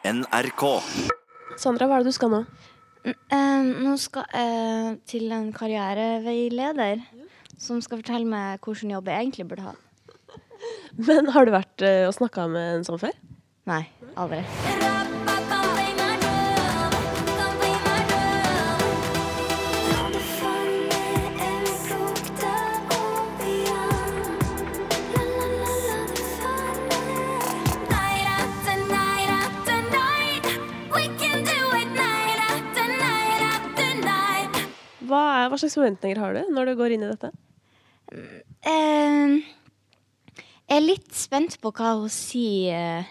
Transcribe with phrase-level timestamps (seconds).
[0.00, 0.62] NRK.
[1.60, 2.38] Sandra, hva er det du skal nå?
[3.04, 7.02] Eh, nå skal jeg til en karriereveileder
[7.60, 9.74] som skal fortelle meg hvilken jobb jeg egentlig burde ha.
[11.08, 13.16] Men har du vært eh, og snakka med en sånn før?
[13.68, 13.84] Nei,
[14.16, 14.40] aldri.
[35.10, 37.30] Hva, er, hva slags forventninger har du når du går inn i dette?
[38.10, 39.36] Eh,
[40.70, 43.08] jeg er litt spent på hva hun sier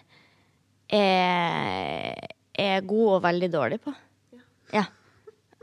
[0.89, 3.93] er, er god og veldig dårlig på.
[4.75, 4.85] Ja.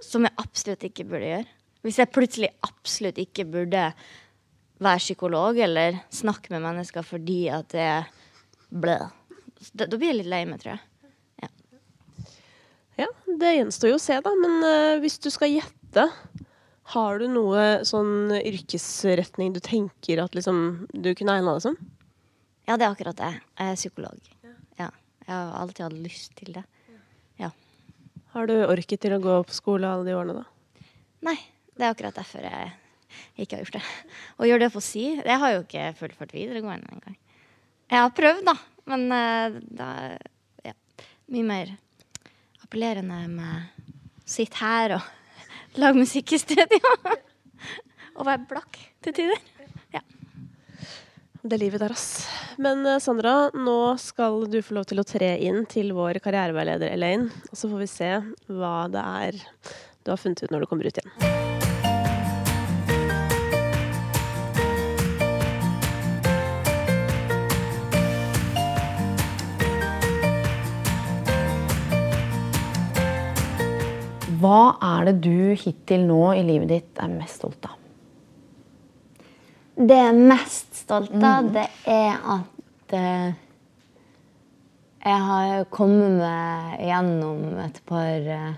[0.04, 1.52] Som jeg absolutt ikke burde gjøre.
[1.86, 3.86] Hvis jeg plutselig absolutt ikke burde
[4.82, 8.10] være psykolog eller snakke med mennesker fordi at det er
[8.68, 8.98] blø.
[9.72, 10.84] Da, da blir jeg litt lei meg, tror jeg.
[12.96, 13.08] Ja,
[13.40, 14.32] Det gjenstår jo å se, da.
[14.40, 15.74] Men uh, hvis du skal gjette,
[16.92, 21.78] har du noe sånn yrkesretning du tenker at liksom du kunne egna deg som?
[22.66, 23.32] Ja, det er akkurat det.
[23.58, 24.30] Jeg er psykolog.
[24.78, 24.90] Ja.
[25.26, 26.62] Jeg har alltid hatt lyst til det.
[27.42, 27.50] Ja.
[28.34, 30.86] Har du orket til å gå på skole alle de årene, da?
[31.26, 31.36] Nei,
[31.74, 32.72] det er akkurat derfor jeg
[33.42, 33.84] ikke har gjort det.
[34.40, 37.18] Å gjøre det på si Det har jo ikke fullført videregående engang.
[37.90, 38.56] Jeg har prøvd, da,
[38.90, 40.16] men det er
[40.66, 40.74] ja,
[41.34, 41.76] Mye mer
[42.66, 43.52] appellerende med
[44.22, 45.12] å sitte her og
[45.80, 46.92] lage musikk i studio.
[48.18, 49.42] og være blakk til tider.
[49.94, 50.02] Ja.
[51.46, 52.26] Det livet der, ass.
[52.62, 56.94] Men eh, Sandra, nå skal du få lov til å tre inn til vår karriereveileder
[56.96, 57.30] Elaine.
[57.52, 58.12] Og så får vi se
[58.48, 59.42] hva det er
[60.06, 61.45] du har funnet ut når du kommer ut igjen.
[74.40, 77.74] Hva er det du hittil nå i livet ditt er mest stolt av?
[79.76, 83.34] Det jeg er mest stolt av, det er at eh,
[85.06, 88.54] jeg har kommet meg gjennom et par eh,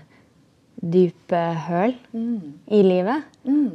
[0.79, 3.27] dype høl i livet.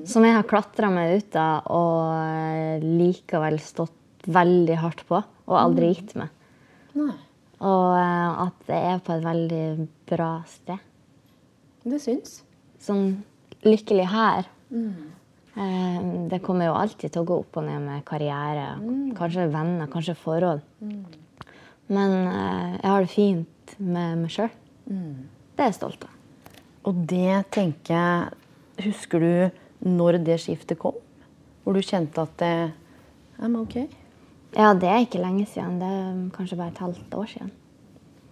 [0.09, 5.61] Som jeg har klatra meg ut av og eh, likevel stått veldig hardt på og
[5.61, 6.33] aldri gitt meg.
[6.97, 9.65] Og eh, at jeg er på et veldig
[10.11, 10.81] bra sted.
[11.85, 12.43] Det syns.
[12.81, 13.23] Sånn
[13.65, 14.49] lykkelig her.
[15.57, 15.99] Eh,
[16.31, 18.75] det kommer jo alltid til å gå opp og ned med karriere.
[19.19, 20.65] Kanskje venner, kanskje forhold.
[21.93, 24.51] Men eh, jeg har det fint med meg sjøl.
[25.55, 26.15] Det er jeg stolt av.
[26.85, 28.41] Og det tenker jeg
[28.85, 30.97] Husker du når det skiftet kom?
[31.63, 32.49] Hvor du kjente at det
[33.39, 33.77] er ok.
[34.57, 35.79] Ja, det er ikke lenge siden.
[35.79, 37.53] Det er kanskje bare et halvt år siden.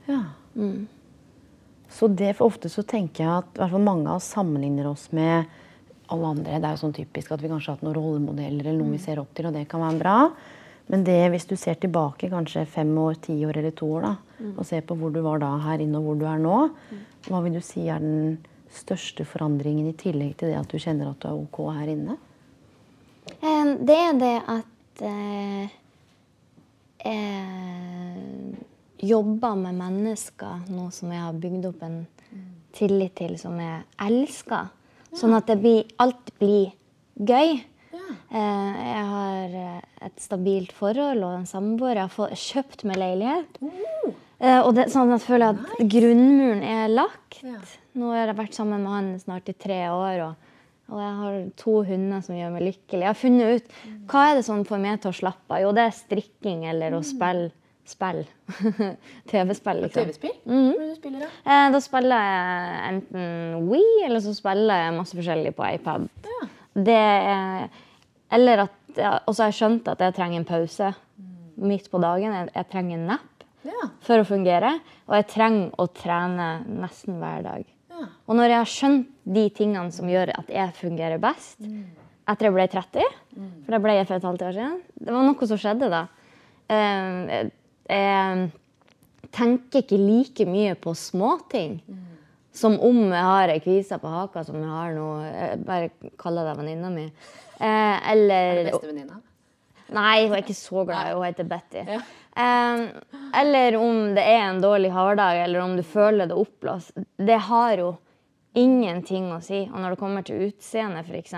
[0.09, 0.19] Ja.
[1.93, 4.89] Så det for ofte så tenker jeg at i hvert fall mange av oss sammenligner
[4.89, 5.45] oss med
[6.13, 6.59] alle andre.
[6.61, 9.03] Det er jo sånn typisk at vi kanskje har hatt noen rollemodeller eller noen vi
[9.03, 10.17] ser opp til, og det kan være bra.
[10.93, 14.15] Men det, hvis du ser tilbake kanskje fem år, ti år eller to år, da,
[14.57, 16.57] og ser på hvor du var da her inne og hvor du er nå,
[17.29, 18.41] hva vil du si er den
[18.73, 22.17] største forandringen i tillegg til det at du kjenner at du er ok her inne?
[23.39, 25.79] Eh, Det er det at eh,
[27.05, 28.67] jeg
[29.03, 31.99] jobber med mennesker nå som jeg har bygd opp en
[32.73, 34.71] tillit til, som jeg elsker.
[35.13, 36.71] Sånn at det blir, alt blir
[37.21, 37.59] gøy.
[38.33, 41.99] Eh, Jeg har eh, et stabilt forhold og en samboer.
[41.99, 43.61] Jeg har fått, kjøpt meg leilighet.
[44.41, 47.43] Eh, Og det, sånn at jeg føler at grunnmuren er lagt.
[47.93, 50.25] Nå har jeg vært sammen med han snart i tre år.
[50.31, 50.49] og
[50.93, 53.01] og jeg har to hunder som gjør meg lykkelig.
[53.01, 53.77] Jeg har funnet ut
[54.11, 55.61] hva er det som får meg til å slappe av.
[55.63, 57.49] Jo, det er strikking eller å spille
[57.89, 58.23] spill.
[59.31, 60.05] TV-spill, liksom.
[60.11, 60.35] TV-spill?
[60.47, 61.31] Er du spiller, da?
[61.47, 66.07] Eh, da spiller jeg enten Wii, eller så spiller jeg masse forskjellig på iPad.
[66.73, 67.67] Det er,
[68.33, 68.79] eller at,
[69.27, 70.93] og så har jeg skjønt at jeg trenger en pause
[71.63, 72.33] midt på dagen.
[72.39, 73.29] Jeg, jeg trenger en napp
[73.69, 73.85] Ja.
[74.03, 74.73] for å fungere.
[75.07, 77.67] Og jeg trenger å trene nesten hver dag.
[78.27, 82.55] Og når jeg har skjønt de tingene som gjør at jeg fungerer best, etter jeg
[82.57, 83.05] ble 30,
[83.63, 86.01] for det ble jeg for et halvt år siden, det var noe som skjedde da.
[86.73, 87.51] Eh,
[87.93, 91.81] jeg tenker ikke like mye på småting.
[92.53, 95.09] Som om jeg har ei kvise på haka som jeg har nå.
[95.25, 97.07] Jeg bare kaller deg venninna mi.
[97.57, 99.21] Eh, eller Bestevenninna?
[99.93, 101.15] Nei, hun er ikke så glad.
[101.17, 101.85] Hun heter Betty.
[101.87, 102.85] Eh,
[103.41, 106.97] eller om det er en dårlig hårdag, eller om du føler det oppblåst.
[107.17, 107.93] Det har jo
[108.53, 109.63] ingenting å si.
[109.71, 111.33] Og når det kommer til utseende, f.eks.,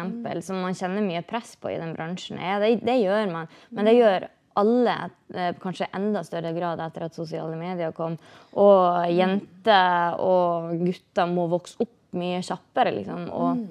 [0.47, 3.51] som man kjenner mye press på i den bransjen, ja, det, det gjør man.
[3.71, 4.27] Men det gjør
[4.61, 4.95] alle,
[5.35, 8.17] eh, kanskje enda større grad etter at sosiale medier kom.
[8.61, 13.27] Og jenter og gutter må vokse opp mye kjappere, liksom.
[13.35, 13.65] Og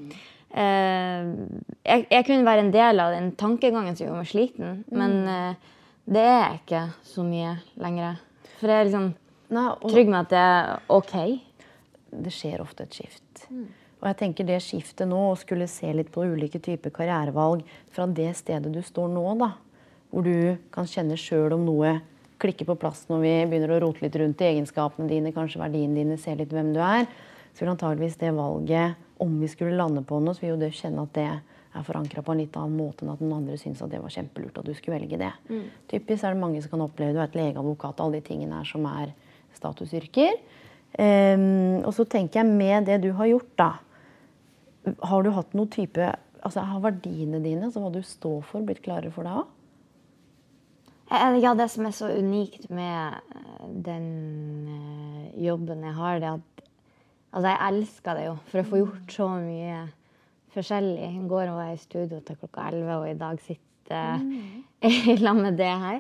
[0.52, 1.30] eh,
[1.86, 5.72] jeg, jeg kunne være en del av den tankegangen som gjorde meg sliten, men eh,
[6.04, 6.84] det er jeg ikke
[7.14, 8.20] så mye lenger.
[8.60, 9.12] For jeg er liksom
[9.54, 11.16] Nei, og trygg med at det er OK.
[12.26, 13.44] det skjer ofte et skift.
[14.02, 17.62] Og jeg tenker det skiftet nå, å skulle se litt på ulike typer karrierevalg
[17.94, 19.52] fra det stedet du står nå, da,
[20.14, 21.96] hvor du kan kjenne sjøl om noe
[22.44, 25.98] klikker på plass når vi begynner å rote litt rundt i egenskapene dine, kanskje verdiene
[25.98, 27.08] dine, se litt hvem du er,
[27.54, 30.74] så vil antageligvis det valget, om vi skulle lande på noe, så vil jo det
[30.76, 31.28] kjenne at det
[31.74, 34.14] er forankra på en litt annen måte enn at noen andre syns at det var
[34.14, 35.32] kjempelurt at du skulle velge det.
[35.90, 38.70] Typisk er det mange som kan oppleve du er et legeadvokat, alle de tingene her
[38.70, 39.16] som er
[39.58, 40.38] statusyrker.
[40.94, 43.72] Um, og så tenker jeg med det du har gjort, da.
[45.10, 46.12] Har du hatt noen type
[46.44, 49.52] altså Har verdiene dine, altså hva du står for, blitt klarere for deg òg?
[51.12, 54.08] Eh, Ja, det som er så unikt med eh, den
[54.70, 56.50] eh, jobben jeg har, det er at
[57.34, 59.78] Altså, jeg elsker det jo, for å få gjort så mye
[60.54, 61.08] forskjellig.
[61.18, 64.20] I går var jeg i studio til klokka 11, og i dag sitter
[64.86, 65.98] jeg i lag med det her.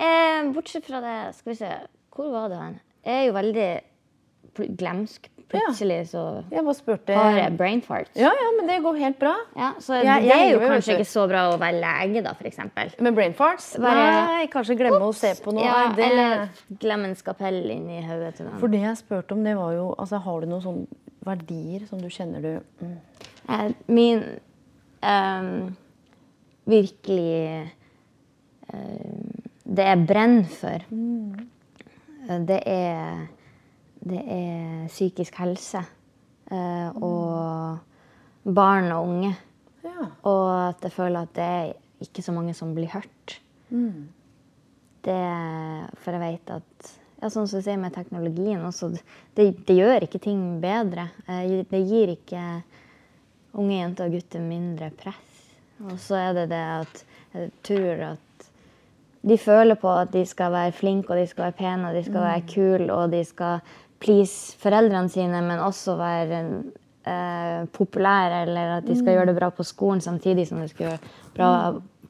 [0.00, 1.68] Eh, bortsett fra det, skal vi se
[2.16, 2.78] Hvor var det hen?
[3.04, 3.68] Jeg er jo veldig
[4.80, 5.28] glemsk.
[5.50, 8.10] Plutselig så Jeg spurte har jeg brain fart.
[8.14, 9.32] Ja, ja, men det går helt bra.
[9.58, 12.92] Ja, så ja, det er jo kanskje ikke så bra å være lege, da, eksempel.
[13.02, 13.72] Med brain farts?
[13.82, 15.66] Bare- Nei, kanskje glemme å se på noe.
[15.66, 16.06] Ja, det...
[16.06, 18.60] Eller glemme en skapell inni hodet til noen.
[18.62, 22.00] For det jeg spurte om, det var jo altså, Har du noen sånne verdier som
[22.00, 22.52] du kjenner du
[22.84, 22.98] mm,
[23.50, 24.22] Eh, Min
[25.02, 25.76] um,
[26.70, 27.70] virkelig
[28.72, 32.44] um, Det jeg brenner for, mm.
[32.46, 33.26] det er
[34.00, 35.82] Det er psykisk helse.
[36.50, 37.78] eh, og
[38.54, 39.36] barn og unge.
[39.84, 40.06] Ja.
[40.26, 43.36] Og at jeg føler at det er ikke så mange som blir hørt.
[45.04, 45.20] Det,
[46.02, 48.88] for jeg vet at ja, Sånn som du sier med teknologien også,
[49.36, 51.10] det, det gjør ikke ting bedre.
[51.28, 52.62] Eh, Det gir ikke
[53.60, 55.52] unge jenter og gutter mindre press.
[55.84, 57.04] Og så er det det at
[57.34, 58.48] jeg tror at
[59.22, 62.02] de føler på at de skal være flinke, og de skal være pene, og de
[62.04, 63.60] skal være kule, og de skal
[64.00, 66.40] please foreldrene sine, men også være
[67.04, 70.88] eh, populære, eller at de skal gjøre det bra på skolen samtidig som de skal
[70.88, 71.52] gjøre bra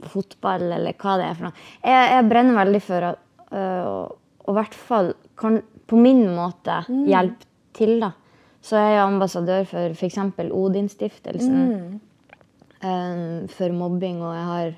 [0.01, 1.69] på fotball, eller hva det er for noe.
[1.85, 3.13] Jeg, jeg brenner veldig for å
[3.51, 5.61] øh, og i hvert fall kan
[5.91, 7.47] på min måte hjelpe
[7.77, 8.13] til, da.
[8.65, 10.19] Så jeg er ambassadør for f.eks.
[10.51, 12.01] Odin-stiftelsen
[12.81, 14.69] Um, for mobbing, og jeg har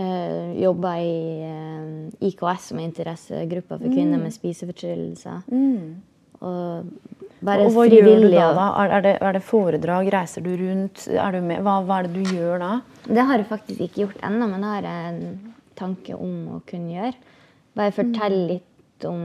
[0.00, 1.10] uh, jobba i
[1.44, 5.42] uh, IKS, som er interessegruppa for kvinner med spiseforstyrrelser.
[5.50, 6.09] Og
[6.40, 8.36] bare Og hva gjør du frivillig.
[8.38, 8.48] da?
[8.56, 8.68] da?
[8.84, 10.10] Er, det, er det foredrag?
[10.12, 11.06] Reiser du rundt?
[11.06, 11.60] Du med?
[11.66, 12.72] Hva, hva er det du gjør da?
[13.06, 16.62] Det har jeg faktisk ikke gjort ennå, men det har jeg en tanke om å
[16.68, 17.36] kunne gjøre.
[17.78, 19.20] Bare fortelle litt om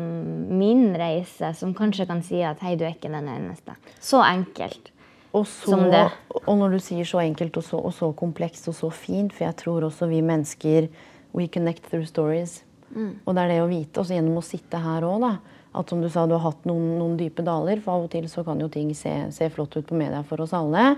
[0.55, 3.75] min reise, som kanskje kan si at hei, du er ikke den eneste.
[3.99, 4.91] Så enkelt.
[5.35, 6.05] Og, så, Som det.
[6.45, 9.43] og når du sier så enkelt og så, og så komplekst og så fint, for
[9.49, 10.87] jeg tror også vi mennesker
[11.35, 12.61] We connect through stories.
[12.95, 15.33] Og det er det å vite, også gjennom å sitte her òg, da.
[15.75, 17.81] At som du sa, du har hatt noen, noen dype daler.
[17.83, 20.43] For av og til så kan jo ting se, se flott ut på media for
[20.45, 20.93] oss alle.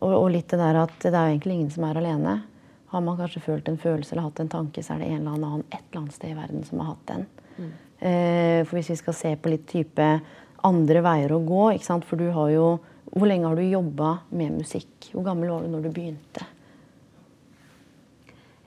[0.00, 2.38] Og, og litt det der at det er jo egentlig ingen som er alene.
[2.88, 5.36] Har man kanskje følt en følelse eller hatt en tanke, så er det en eller
[5.36, 7.26] annen et eller annet sted i verden som har hatt den.
[7.98, 10.06] Eh, for hvis vi skal se på litt type
[10.68, 12.06] andre veier å gå, ikke sant?
[12.06, 15.06] for du har jo Hvor lenge har du jobba med musikk?
[15.14, 16.42] Hvor gammel var du når du begynte?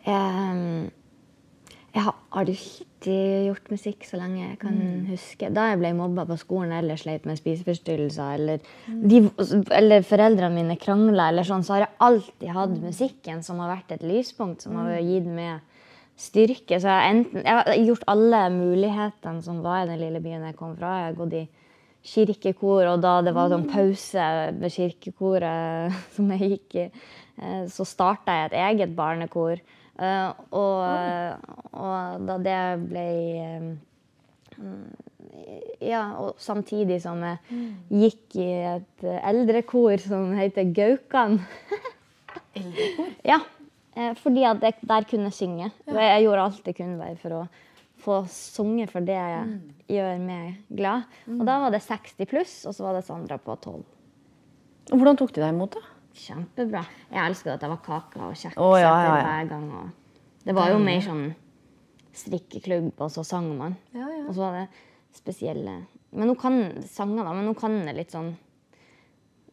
[0.10, 0.90] Ehm,
[1.94, 2.16] jeg har
[3.02, 4.76] alltid gjort musikk så lenge jeg kan
[5.10, 5.50] huske.
[5.50, 9.24] Da jeg ble mobba på skolen eller sleit med spiseforstyrrelser, eller, de,
[9.72, 13.96] eller foreldrene mine krangla, eller sånn, så har jeg alltid hatt musikken som har vært
[13.96, 15.62] et lyspunkt, som har gitt meg
[16.16, 16.78] styrke.
[16.78, 20.46] Så jeg har, enten, jeg har gjort alle mulighetene som var i den lille byen
[20.46, 21.00] jeg kom fra.
[21.02, 21.44] Jeg har gått i
[22.12, 24.30] kirkekor, og da det var sånn pause
[24.62, 26.90] ved kirkekoret som jeg gikk i,
[27.42, 29.62] eh, så starta jeg et eget barnekor.
[30.02, 30.82] Eh, og,
[31.78, 33.06] og da det ble
[33.46, 33.68] eh,
[35.82, 37.38] Ja, og samtidig som jeg
[37.90, 41.40] gikk i et eldrekor som heter Gaukan.
[42.60, 43.12] Eldrekor?
[43.26, 43.40] Ja.
[43.96, 45.72] eh, Fordi at jeg der kunne synge.
[45.88, 47.46] Jeg gjorde alt jeg kunne der for å
[48.02, 49.58] få sunget for det jeg
[49.94, 51.06] gjør meg glad.
[51.30, 53.82] Og da var det 60 pluss, og så var det Sandra på 12.
[54.92, 56.01] Og Hvordan tok de deg imot, da?
[56.12, 56.84] Kjempebra.
[57.12, 59.24] Jeg elsker at det var kaker og kjeks oh, ja, ja, ja.
[59.26, 59.68] hver gang.
[59.80, 61.26] Og det var jo mer sånn
[62.18, 63.78] strikkeklubb, og så sang man.
[63.96, 64.26] Ja, ja.
[64.28, 64.68] Og så var det
[65.16, 67.34] spesielle Men hun kan sanger, da.
[67.36, 68.34] Men hun kan litt sånn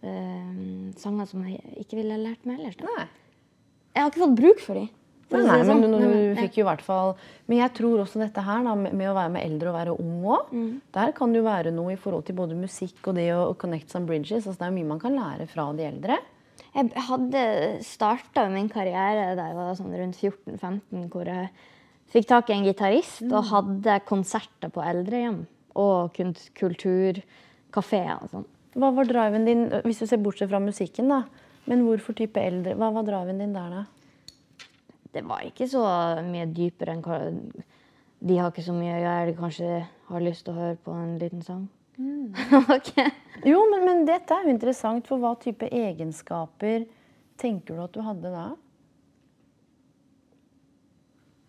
[0.02, 2.78] eh, Sanger som jeg ikke ville lært meg ellers.
[2.80, 2.90] Da.
[2.90, 3.08] Nei.
[3.94, 4.88] Jeg har ikke fått bruk for dem.
[5.28, 5.82] For Nei, men sånn.
[5.92, 7.10] du, men, fikk jo i hvert fall
[7.50, 9.96] Men jeg tror også dette her da, med, med å være med eldre og være
[10.00, 10.54] ung òg.
[10.56, 10.70] Mm.
[10.96, 13.92] Der kan det jo være noe i forhold til både musikk og det å connect
[13.92, 14.46] some bridges.
[14.46, 16.16] Altså, det er mye man kan lære fra de eldre.
[16.74, 17.42] Jeg hadde
[17.86, 21.48] starta min karriere da jeg var sånn rundt 14-15, hvor jeg
[22.12, 23.32] fikk tak i en gitarist Mm.
[23.36, 25.46] og hadde konserter på eldrehjem
[25.76, 26.14] og
[26.58, 28.46] kulturkafeer og sånn.
[28.78, 31.24] Hva var driven din, hvis du ser bortsett fra musikken, da?
[31.66, 32.76] Men hvorfor type eldre?
[32.78, 33.84] Hva var driven din der, da?
[35.12, 35.82] Det var ikke så
[36.24, 37.52] mye dypere enn
[38.20, 40.90] De har ikke så mye å gjøre, de kanskje har lyst til å høre på
[40.92, 41.68] en liten sang.
[41.98, 42.34] Mm.
[42.76, 42.94] Ok.
[43.44, 46.86] Jo, men, men dette er jo interessant, for hva type egenskaper
[47.38, 48.46] tenker du at du hadde da?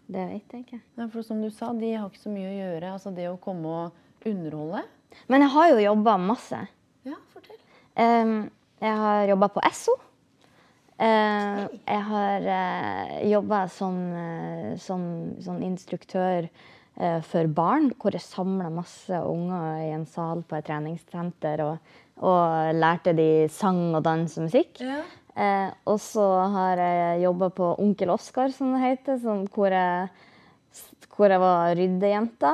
[0.09, 0.81] Det vet jeg ikke.
[0.97, 2.93] Ja, for som du sa, de har ikke så mye å gjøre.
[2.95, 4.83] Altså det å komme og underholde.
[5.29, 6.61] Men jeg har jo jobba masse.
[7.05, 7.59] Ja, fortell.
[7.93, 8.39] Um,
[8.81, 9.95] jeg har jobba på Esso.
[10.99, 15.05] Uh, jeg har uh, jobba som, uh, som
[15.45, 16.65] som instruktør eh,
[17.23, 22.73] for barn, hvor jeg samla masse unger i en sal på et treningssenter og, og
[22.75, 24.81] lærte de sang og dans og musikk.
[25.39, 26.25] Eh, og så
[26.55, 30.09] har jeg jobba på Onkel Oskar, som det heter, som, hvor, jeg,
[31.15, 32.53] hvor jeg var ryddejente.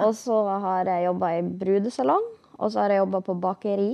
[0.00, 2.24] Og så har jeg jobba i brudesalong,
[2.56, 3.92] og så har jeg jobba på bakeri.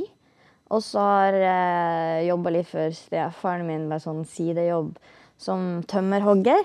[0.69, 4.93] Og så har jeg jobba litt for stefaren min med sånn sidejobb
[5.41, 6.61] som tømmerhogger.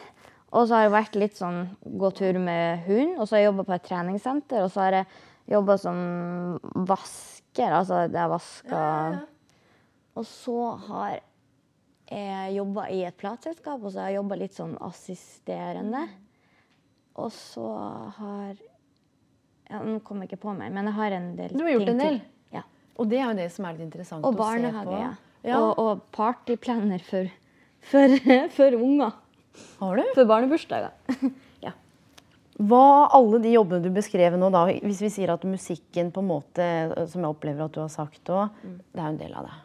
[0.54, 3.50] Og så har jeg vært litt sånn gå tur med hund, og så har jeg
[3.50, 4.66] jobba på et treningssenter.
[4.66, 5.08] Og så har jeg
[5.54, 6.02] jobba som
[6.90, 9.18] vasker, altså det ja, vasker
[10.14, 10.58] Og så
[10.88, 11.16] har
[12.14, 16.04] jeg jobba i et plateselskap, og så har jeg jobba litt sånn assisterende.
[17.18, 17.66] Og så
[18.20, 21.74] har ja, Nå kommer jeg ikke på meg, men jeg har en del Du har
[21.76, 22.18] gjort ting en del?
[22.54, 22.64] Ja.
[22.98, 24.44] Og det er jo det som er litt interessant Og å se på.
[24.44, 25.12] barnehage, ja.
[25.44, 25.60] Ja.
[25.60, 27.30] Og, og partyplaner for,
[27.90, 28.14] for,
[28.58, 29.18] for unger.
[29.80, 30.04] Har du?
[30.16, 30.92] For barnebursdager.
[31.66, 31.72] ja.
[32.62, 32.84] Hva
[33.18, 36.68] alle de jobbene du beskrev nå, da, hvis vi sier at musikken på en måte,
[37.10, 38.80] som jeg opplever at du har sagt òg, Mm.
[38.94, 39.60] det er jo en del av det.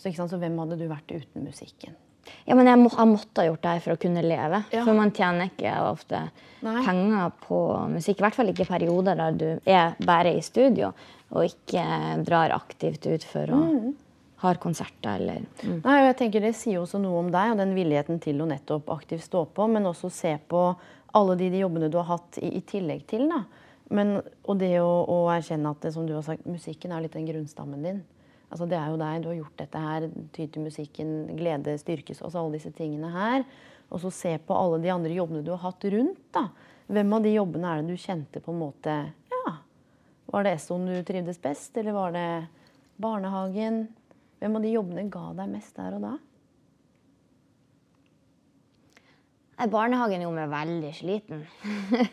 [0.00, 1.94] Så, så hvem hadde du vært uten musikken?
[2.46, 4.58] ja, men jeg, må, jeg måtte ha gjort det her for å kunne leve.
[4.74, 4.80] Ja.
[4.82, 6.24] For man tjener ikke ofte
[6.66, 6.80] Nei.
[6.82, 7.58] penger på
[7.92, 8.18] musikk.
[8.18, 10.88] I hvert fall ikke perioder der du er bare i studio
[11.30, 11.84] og ikke
[12.26, 13.60] drar aktivt ut for å
[14.42, 15.78] ha konserter eller mm.
[15.84, 18.48] Nei, og jeg tenker Det sier også noe om deg og den villigheten til å
[18.50, 20.66] nettopp aktivt stå på, men også se på
[21.16, 23.24] alle de, de jobbene du har hatt i, i tillegg til.
[23.30, 23.44] da.
[23.96, 27.16] Men, og det å, å erkjenne at det, som du har sagt, musikken er litt
[27.16, 28.02] den grunnstammen din.
[28.50, 29.22] Altså Det er jo deg.
[29.22, 30.08] Du har gjort dette her.
[30.34, 33.46] Ty til musikken, glede, styrkes, altså alle disse tingene her.
[33.90, 36.20] Og så se på alle de andre jobbene du har hatt rundt.
[36.34, 36.48] da.
[36.86, 38.92] Hvem av de jobbene er det du kjente på en måte
[39.32, 39.56] Ja,
[40.30, 42.28] var det Essoen du trivdes best, eller var det
[43.02, 43.86] barnehagen?
[44.40, 46.16] Hvem av de jobbene ga deg mest der og da?
[49.72, 51.46] Barnehagen gjorde meg veldig sliten.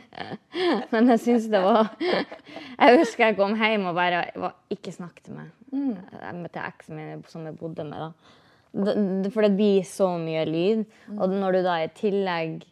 [0.94, 5.28] Men jeg syns det var Jeg husker jeg kom hjem og bare var, Ikke snakket
[5.36, 6.46] med mm.
[6.48, 8.08] til eksen min som jeg bodde med.
[8.08, 9.28] da.
[9.34, 10.86] For det blir så mye lyd.
[11.18, 12.64] Og når du da i tillegg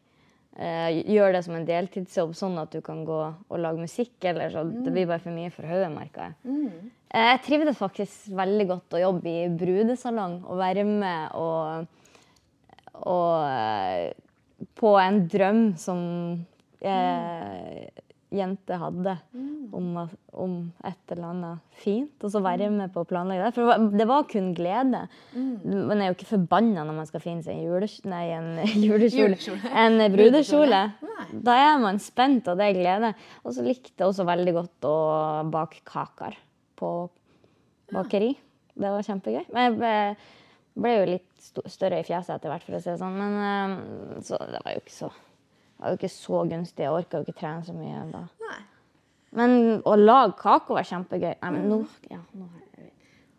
[0.56, 4.54] eh, gjør det som en deltidsjobb, sånn at du kan gå og lage musikk, eller
[4.54, 6.56] så det blir bare for mye for hodet, merker jeg.
[6.56, 11.90] Eh, Jeg trivdes faktisk veldig godt å jobbe i brudesalong og være med og,
[13.04, 14.14] og eh,
[14.80, 16.00] på en drøm som
[16.82, 17.92] jeg,
[18.32, 19.14] jente hadde
[19.76, 19.88] om,
[20.32, 20.54] om
[20.88, 22.14] et eller annet fint.
[22.24, 23.56] Og så være med på å planlegge det.
[23.56, 25.02] For det var, det var kun glede.
[25.36, 28.54] Man er jo ikke forbanna når man skal finne seg en, jules, nei, en
[28.88, 29.60] julekjole.
[29.84, 30.84] En brudekjole.
[31.32, 33.12] Da er man spent, og det er glede.
[33.44, 34.96] Og så likte jeg også veldig godt å
[35.52, 36.40] bake kaker
[36.82, 36.92] på
[37.92, 38.34] bakeri.
[38.74, 39.46] Det var kjempegøy.
[39.54, 39.78] Men jeg
[40.82, 43.18] ble, jo litt større i fjeset etter hvert, for å si det sånn.
[43.20, 45.12] Men eh, så det var jo ikke så,
[45.82, 46.88] var jo ikke så gunstig.
[46.88, 48.26] Jeg orka jo ikke trene så mye da.
[49.38, 51.36] Men å lage kake var kjempegøy.
[51.40, 52.48] Nei, men nå, ja, nå,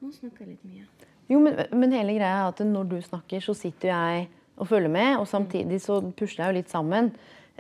[0.01, 0.87] nå snakker jeg litt mye.
[1.31, 4.25] Jo, men, men hele greia er at når du snakker, så sitter jeg
[4.61, 7.13] og følger med, og samtidig så pusler jeg jo litt sammen.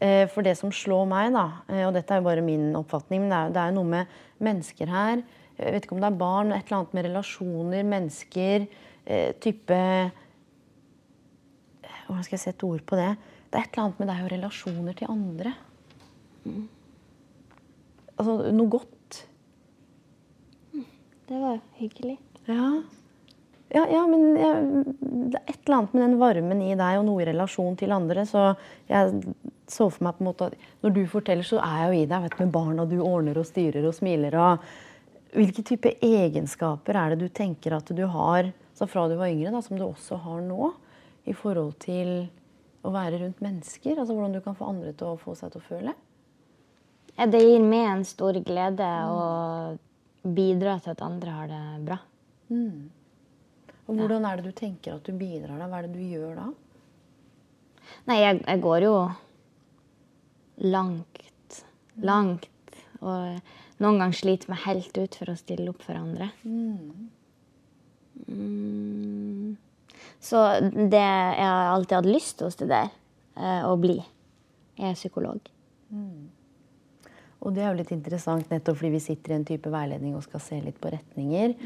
[0.02, 3.26] Eh, for det som slår meg, da, eh, og dette er jo bare min oppfatning,
[3.26, 5.22] men det er jo noe med mennesker her.
[5.58, 8.66] Jeg vet ikke om det er barn, et eller annet med relasjoner, mennesker,
[9.06, 9.78] eh, type
[12.02, 13.12] Hvordan skal jeg sette ord på det?
[13.48, 15.52] Det er et eller annet med deg og relasjoner til andre.
[18.18, 19.20] Altså noe godt.
[21.30, 22.18] Det var hyggelig.
[22.50, 22.66] Ja.
[23.72, 24.84] Ja, ja, men jeg,
[25.32, 27.94] det er et eller annet med den varmen i deg og noe i relasjon til
[27.96, 28.26] andre.
[28.28, 28.50] Så
[28.90, 29.22] jeg
[29.72, 32.08] så for meg på en måte at når du forteller, så er jeg jo i
[32.10, 34.36] deg vet, med barna du ordner og styrer og smiler.
[34.36, 34.66] og
[35.32, 39.52] Hvilke type egenskaper er det du tenker at du har så fra du var yngre,
[39.54, 40.72] da, som du også har nå?
[41.28, 42.26] I forhold til
[42.82, 43.94] å være rundt mennesker?
[43.94, 45.94] Altså Hvordan du kan få andre til å få seg til å føle?
[47.14, 49.22] Ja, det gir meg en stor glede å
[50.22, 51.98] bidra til at andre har det bra.
[53.86, 55.68] Og hvordan er det du tenker at du bidrar da?
[55.68, 56.48] Hva er det du gjør da?
[58.08, 58.94] Nei, jeg, jeg går jo
[60.72, 61.62] langt,
[62.00, 62.48] langt.
[63.02, 66.30] Og noen ganger sliter meg helt ut for å stille opp for andre.
[66.46, 67.06] Mm.
[70.22, 70.38] Så
[70.70, 72.90] det jeg har alltid hatt lyst til å studere
[73.36, 73.98] eh, og bli,
[74.78, 75.40] er psykolog.
[77.42, 80.22] Og det er jo litt interessant nettopp fordi vi sitter i en type veiledning og
[80.26, 81.56] skal se litt på retninger.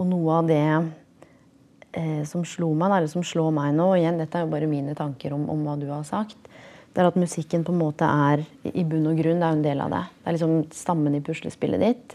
[0.00, 0.62] Og noe av det
[1.92, 4.70] eh, som slo meg, eller som slår meg nå, og igjen, dette er jo bare
[4.70, 6.40] mine tanker om, om hva du har sagt,
[6.96, 8.40] det er at musikken på en måte er
[8.72, 10.04] i bunn og grunn det er en del av det.
[10.16, 12.14] Det er liksom stammen i puslespillet ditt.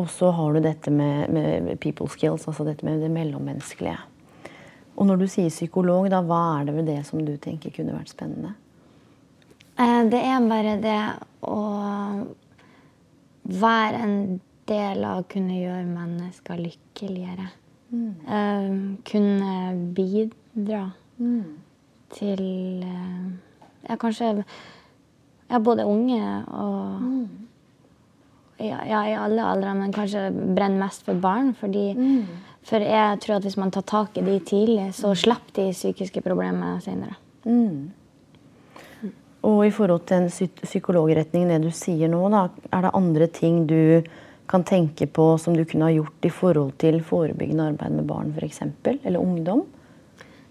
[0.00, 3.98] Og så har du dette med, med people skills, altså dette med det mellommenneskelige.
[4.96, 7.98] Og når du sier psykolog, da, hva er det ved det som du tenker kunne
[7.98, 8.54] vært spennende?
[9.76, 11.00] Eh, det er bare det
[11.46, 11.58] å
[13.60, 14.16] være en
[14.68, 17.50] del av å kunne gjøre mennesker lykkeligere.
[17.92, 18.72] Eh,
[19.12, 19.52] kunne
[19.96, 20.82] bidra
[22.16, 22.42] til
[22.88, 23.28] eh,
[23.88, 24.44] Ja, kanskje
[25.48, 27.28] ja, både unge og
[28.58, 31.52] ja, ja, i alle aldre, men kanskje brenner mest for barn.
[31.54, 31.92] Fordi,
[32.68, 36.20] For jeg tror at hvis man tar tak i de tidlig, så slipper de psykiske
[36.20, 37.14] problemer senere.
[39.46, 43.28] Og i forhold til en psykologretningen, psykologretning, det du sier nå, da, er det andre
[43.32, 44.02] ting du
[44.48, 48.34] kan tenke på som du kunne ha gjort i forhold til forebyggende arbeid med barn
[48.34, 48.62] f.eks.,
[49.04, 49.62] eller ungdom?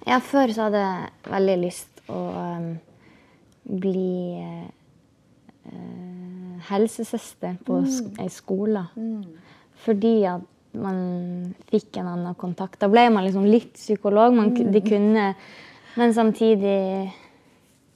[0.07, 2.67] Ja, før så hadde jeg veldig lyst å um,
[3.67, 4.67] bli eh,
[6.69, 8.85] helsesøster på sk ei skole.
[9.83, 10.45] Fordi at
[10.77, 12.79] man fikk en annen kontakt.
[12.81, 14.35] Da ble man liksom litt psykolog.
[14.35, 14.71] Man, mm.
[14.73, 15.31] De kunne
[15.97, 17.09] Men samtidig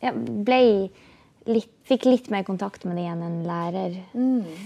[0.02, 0.90] ja, ble
[1.46, 3.98] litt, Fikk litt mer kontakt med det enn en lærer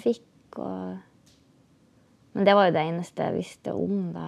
[0.04, 0.60] fikk.
[0.62, 0.96] Og,
[2.36, 4.12] men det var jo det eneste jeg visste om.
[4.14, 4.28] da.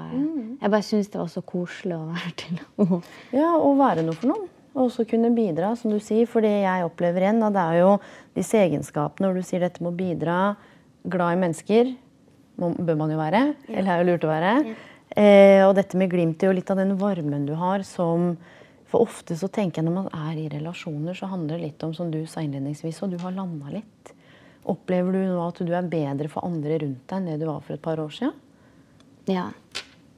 [0.64, 3.02] Jeg bare syntes det var så koselig å være til noe.
[3.36, 4.48] Ja, å være noe for noen.
[4.78, 6.28] Og også kunne bidra, som du sier.
[6.30, 7.94] For det jeg opplever igjen, da, det er jo
[8.38, 10.42] disse egenskapene hvor du sier dette med å bidra.
[11.08, 11.90] Glad i mennesker
[12.62, 13.42] må, bør man jo være.
[13.72, 14.54] Eller er jo lurt å være.
[15.18, 18.36] Eh, og dette med glimt i og litt av den varmen du har som
[18.88, 21.92] For ofte så tenker jeg når man er i relasjoner, så handler det litt om,
[21.92, 24.14] som du sa innledningsvis, og du har landa litt.
[24.64, 27.60] Opplever du nå at du er bedre for andre rundt deg enn det du var
[27.66, 28.38] for et par år siden?
[29.28, 29.50] Ja.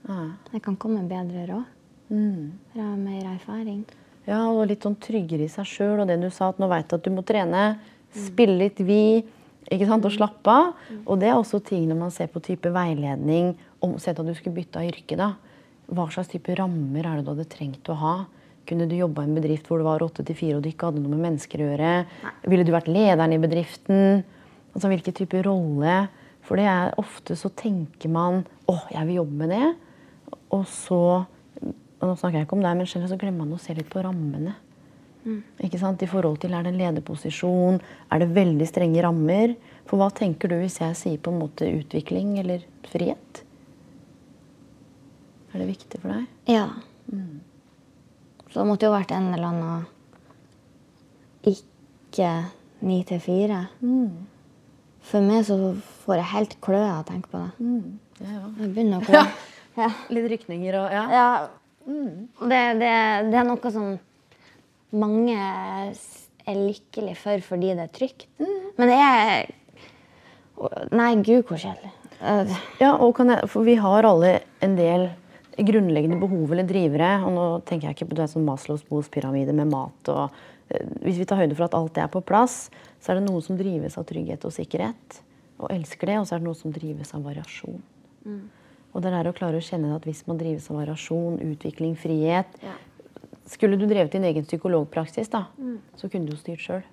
[0.05, 0.19] Ja.
[0.53, 1.65] Jeg kan komme bedre råd.
[2.13, 3.81] Jeg har mer erfaring.
[4.29, 6.03] Ja, og litt sånn tryggere i seg sjøl.
[6.03, 7.73] Og det du sa, at nå veit du at du må trene,
[8.13, 9.23] spille litt vi,
[9.69, 10.73] ikke sant, og slappe av.
[11.05, 14.33] Og det er også ting når man ser på type veiledning om Sett at du
[14.35, 15.33] skulle bytta yrke, da.
[15.89, 18.15] Hva slags type rammer er det du hadde trengt å ha?
[18.69, 20.91] Kunne du jobba i en bedrift hvor det var åtte til fire og du ikke
[20.91, 21.93] hadde noe med mennesker å gjøre?
[22.51, 24.19] Ville du vært lederen i bedriften?
[24.75, 25.95] Altså hvilken type rolle?
[26.45, 29.71] For det er ofte så tenker man åh, jeg vil jobbe med det.
[30.53, 31.01] Og så
[31.99, 33.89] og nå snakker jeg ikke om deg, men generelt så glemmer man å se litt
[33.91, 34.55] på rammene.
[35.61, 36.01] Ikke sant?
[36.01, 37.81] I forhold til Er det en lederposisjon?
[38.09, 39.53] Er det veldig strenge rammer?
[39.89, 43.43] For hva tenker du hvis jeg sier på en måte utvikling eller frihet?
[45.53, 46.25] Er det viktig for deg?
[46.49, 46.67] Ja.
[48.49, 49.85] Så det måtte jo vært en eller annen
[51.49, 52.31] ikke
[52.87, 53.63] ni til fire.
[55.09, 55.57] For meg så
[56.05, 57.69] får jeg helt kløe av å tenke på det.
[58.23, 58.43] Ja, ja.
[58.63, 59.23] Jeg begynner å gå.
[59.79, 59.85] Ja.
[60.11, 61.25] Litt rykninger og Ja.
[61.89, 62.49] Ja.
[62.49, 62.91] Det, det,
[63.33, 63.87] det er noe som
[64.99, 68.27] mange er lykkelig for fordi det er trygt.
[68.39, 69.55] Men det er
[70.91, 71.93] Nei, gud, hvor kjedelig.
[72.19, 72.49] Øh,
[72.81, 75.05] Ja, jeg, for vi har alle en del
[75.55, 77.23] grunnleggende behov eller drivere.
[77.23, 80.35] Og nå tenker jeg ikke på det som Maslows behovspyramide med mat og
[80.69, 83.29] eh, Hvis vi tar høyde for at alt det er på plass, så er det
[83.29, 85.21] noen som drives av trygghet og sikkerhet
[85.59, 87.81] og elsker det, og så er det noen som drives av variasjon.
[88.93, 92.55] Og det er å klare å kjenne at hvis man drives av variasjon, utvikling, frihet
[93.49, 95.45] Skulle du drevet din egen psykologpraksis, da,
[95.97, 96.83] så kunne du jo styrt sjøl.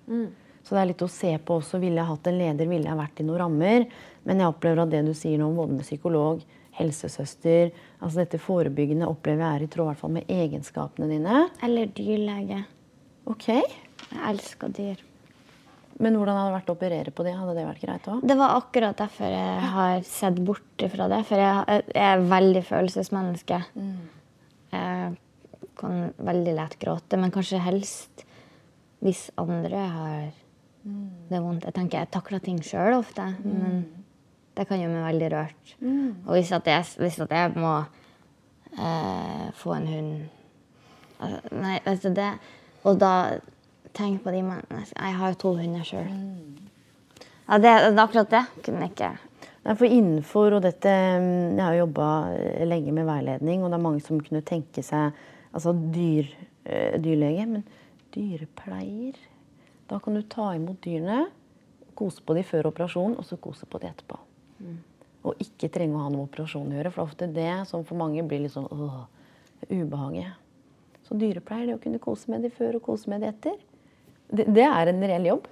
[0.65, 1.79] Så det er litt å se på også.
[1.79, 3.85] Ville jeg hatt en leder, ville jeg vært i noen rammer?
[4.25, 6.41] Men jeg opplever at det du sier nå, både med psykolog,
[6.77, 11.45] helsesøster altså Dette forebyggende opplever jeg er i tråd i hvert fall med egenskapene dine.
[11.65, 12.63] Eller dyrlege.
[13.27, 15.01] Ok, Jeg elsker dyr.
[16.03, 17.35] Men hvordan hadde det vært å operere på det?
[17.39, 18.25] Hadde det vært greit òg?
[18.29, 21.23] Det var akkurat derfor jeg har sett bort fra det.
[21.29, 23.61] For jeg, er veldig følelsesmenneske.
[24.77, 25.15] Jeg
[25.81, 28.27] kan veldig lett gråte, men kanskje helst
[29.05, 30.27] hvis andre har
[31.31, 31.67] det vondt.
[31.67, 33.85] Jeg tenker jeg takler ting sjøl ofte, men
[34.57, 35.75] det kan gjøre meg veldig rørt.
[36.27, 37.75] Og hvis, at jeg, hvis at jeg må
[38.77, 40.13] eh, få en hund
[41.19, 42.31] altså, Nei, altså det
[42.85, 43.13] Og da
[43.97, 46.11] tenk på de menneskene Jeg har jo to hunder sjøl.
[47.47, 49.15] Ja, det, det akkurat det kunne jeg ikke
[49.67, 52.09] Nei, for innenfor og dette mm, Jeg har jo jobba
[52.71, 55.17] lenge med veiledning, og det er mange som kunne tenke seg
[55.57, 56.29] altså dyr,
[56.69, 57.47] eh, dyrlege.
[57.51, 57.65] Men
[58.15, 59.19] dyrepleier
[59.91, 61.27] Da kan du ta imot dyrene,
[61.99, 64.19] kose på de før operasjon, og så kose på de etterpå.
[65.27, 67.53] Og ikke trenge å ha noe med operasjon å gjøre, for det er ofte det
[67.71, 69.07] som for mange blir litt sånn åh,
[69.71, 70.35] ubehaget.
[71.07, 73.57] Så dyrepleier, det å kunne kose med de før og kose med de etter,
[74.31, 75.47] det, det er en reell jobb.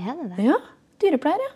[0.00, 0.46] Er det det?
[0.48, 0.56] Ja,
[1.02, 1.52] dyrepleier, ja.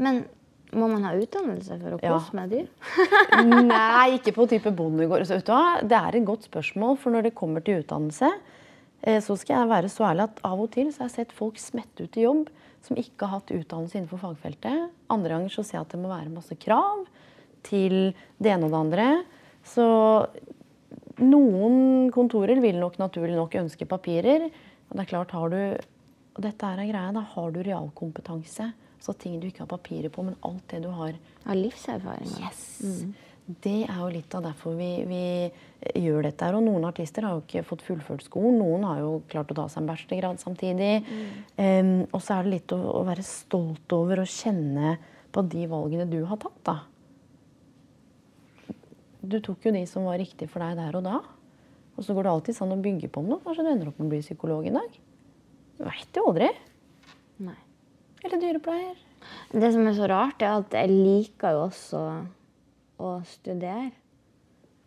[0.00, 0.22] Men
[0.70, 2.18] må man ha utdannelse for å Ja.
[2.36, 2.68] med dyr?
[3.66, 5.26] Nei, ikke på type bondegård.
[5.26, 5.40] Så?
[5.42, 8.30] Det er et godt spørsmål, for når det kommer til utdannelse,
[9.02, 11.36] eh, så skal jeg være så ærlig at av og til så har jeg sett
[11.36, 12.50] folk smette ut i jobb
[12.86, 14.86] som ikke har hatt utdannelse innenfor fagfeltet.
[15.12, 17.02] Andre ganger så ser jeg at det må være masse krav
[17.66, 19.08] til det ene og det andre.
[19.68, 19.84] Så
[21.20, 24.46] noen kontorer vil nok naturlig nok ønske papirer.
[24.90, 25.60] Og det er klart, har du
[26.36, 28.70] Og dette er greia, da har du realkompetanse.
[29.00, 32.30] Så ting du ikke har papirer på, men alt det du har Av livserfaring?
[32.44, 32.62] Yes.
[32.84, 33.14] Mm.
[33.50, 35.24] Det er jo litt av derfor vi, vi
[35.98, 36.44] gjør dette.
[36.44, 36.54] her.
[36.54, 38.60] Og noen artister har jo ikke fått fullført skolen.
[38.60, 40.92] Noen har jo klart å ta seg en bachelorgrad samtidig.
[41.58, 44.94] Em, og så er det litt å, å være stolt over og kjenne
[45.34, 46.76] på de valgene du har tatt, da.
[49.20, 51.18] Du tok jo de som var riktige for deg der og da.
[52.00, 53.42] Og så går det alltid sånn å bygge på noe.
[53.44, 54.94] Kanskje du ender opp med å bli psykolog en dag.
[55.76, 56.48] Du veit jo aldri.
[57.44, 57.56] Nei.
[58.24, 58.96] Eller dyrepleier.
[59.52, 62.00] Det som er så rart, er at jeg liker jo også
[63.00, 63.90] å studere.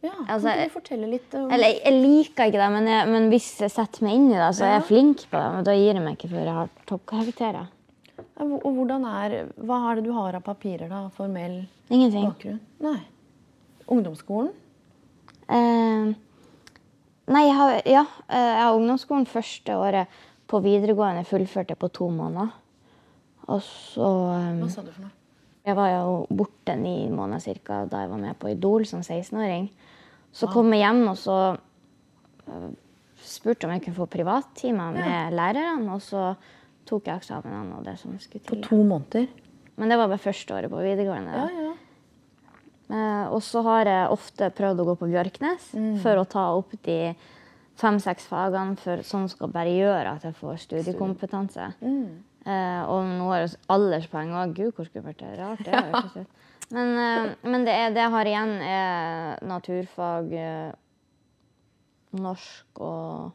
[0.03, 3.07] Ja, Altså, kan du fortelle litt om Eller jeg, jeg liker ikke det, men, jeg,
[3.13, 4.87] men hvis jeg setter meg inn i det, så er jeg Ja.
[4.89, 5.45] flink på det.
[5.53, 7.69] Men da gir jeg meg ikke før jeg har toppkarakterer.
[8.17, 11.05] Ja, Og hvordan er, Hva er det du har av papirer, da?
[11.15, 12.25] Formell Ingenting.
[12.33, 12.59] bakgrunn?
[12.83, 12.99] Nei.
[13.87, 14.51] Ungdomsskolen?
[15.47, 16.13] Eh,
[17.31, 22.09] nei, jeg har, ja, eh, jeg har ungdomsskolen første året på videregående fullførte på to
[22.13, 22.51] måneder.
[23.51, 25.13] Og så eh, Hva sa du for noe?
[25.63, 29.69] Jeg var jo borte ni måneder cirka, da jeg var med på Idol som 16-åring.
[30.35, 32.65] Så kom jeg hjem og så øh,
[33.23, 35.93] spurte om jeg kunne få privattimer med lærerne.
[35.95, 36.33] Og så
[36.89, 38.59] tok jeg eksamenene og det som skulle til.
[38.59, 39.29] På to måneder?
[39.79, 41.31] Men det var bare første året på videregående.
[41.31, 41.62] Ja, ja.
[42.91, 45.69] Eh, og så har jeg ofte prøvd å gå på Bjørknes
[46.03, 47.13] for å ta opp de
[47.79, 51.69] fem-seks fagene for, sånn skal bare gjøre at jeg får studiekompetanse.
[52.43, 54.55] Eh, og nå har jeg alderspoeng òg.
[54.57, 55.39] Gud, hvor skummelt det er.
[55.39, 56.49] Rart det hørtes ut.
[56.73, 60.35] Men, eh, men det, er, det jeg har igjen, er naturfag,
[62.13, 63.31] norsk og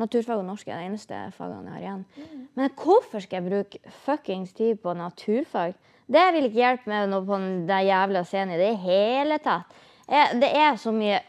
[0.00, 2.04] Naturfag og norsk er de eneste fagene jeg har igjen.
[2.56, 5.74] Men hvorfor skal jeg bruke fuckings tid på naturfag?
[6.06, 9.70] Det vil ikke hjelpe meg noe på den jævla scenen i det hele tatt.
[10.08, 11.20] Det er så mye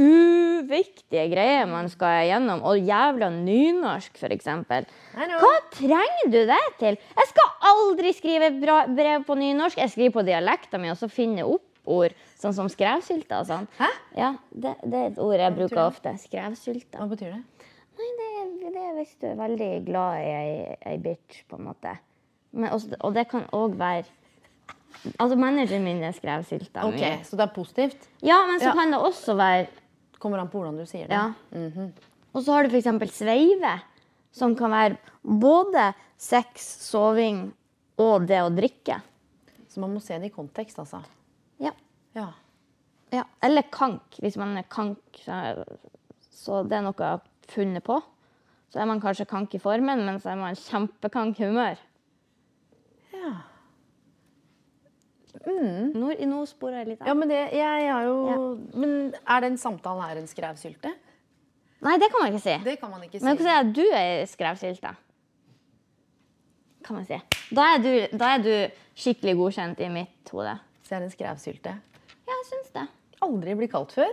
[0.00, 4.48] uviktige greier man skal gjennom, og jævla nynorsk, f.eks.
[4.48, 6.96] Hva trenger du det til?
[6.96, 9.82] Jeg skal aldri skrive brev på nynorsk.
[9.82, 13.66] Jeg skriver på dialekta mi, og så finner opp ord, sånn som skrevsylta og sånn.
[13.80, 13.90] Hæ?
[14.16, 16.14] Ja, det, det er et ord jeg bruker ofte.
[16.22, 17.00] Skrevsylta.
[17.00, 17.68] Hva betyr det?
[17.98, 18.30] Nei, det,
[18.62, 21.96] det er hvis du er veldig glad i ei, ei bitch, på en måte.
[22.52, 24.04] Men også, og det kan òg være
[25.18, 27.24] Altså, manageren min skrev sylta Ok, mi.
[27.24, 28.08] Så det er positivt?
[28.22, 28.72] Ja, men så Ja.
[28.76, 29.66] kan det også være
[30.20, 31.16] Kommer an på hvordan du sier det.
[31.16, 31.32] Ja.
[32.32, 33.16] Og så har du f.eks.
[33.16, 33.72] sveive,
[34.30, 37.52] som kan være både sex, soving
[37.98, 39.00] og det å drikke.
[39.68, 41.02] Så man må se det i kontekst, altså.
[41.58, 41.72] Ja.
[42.14, 42.28] Ja.
[43.10, 43.24] ja.
[43.42, 44.98] Eller kank, hvis man er kank.
[46.30, 47.98] Så, det er noe funnet på.
[48.72, 51.80] Så er man kanskje kank i formen, men så er man kjempekank i humør.
[55.42, 57.08] Nå, nå sporer jeg litt av.
[57.10, 58.16] Ja, men det, jeg har jo
[58.78, 58.92] Men
[59.26, 60.92] er den samtalen her en skrevsylte?
[61.82, 62.56] Nei, det kan man ikke si.
[62.62, 63.24] Det kan man ikke si.
[63.24, 64.92] Men jeg kan si at du er skrevsylte.
[66.86, 67.18] Kan man si.
[67.54, 68.52] Da er, du, da er du
[68.98, 70.54] skikkelig godkjent i mitt hode.
[70.82, 71.74] Så jeg er en skrevsylte.
[72.26, 72.86] Ja, jeg syns det.
[73.22, 74.10] Aldri blitt kalt før.